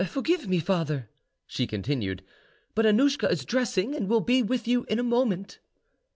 Forgive 0.07 0.47
me, 0.47 0.57
father," 0.57 1.09
she 1.45 1.67
continued; 1.67 2.23
"but 2.73 2.87
Annouschka 2.87 3.29
is 3.31 3.45
dressing, 3.45 3.93
and 3.95 4.07
will 4.09 4.19
be 4.21 4.41
with 4.41 4.67
you 4.67 4.83
in 4.89 4.97
a 4.97 5.03
moment." 5.03 5.59